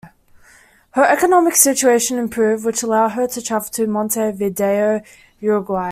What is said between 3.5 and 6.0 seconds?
to Montevideo, Uruguay.